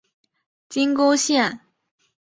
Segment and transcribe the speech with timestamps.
[0.67, 1.61] 金沟线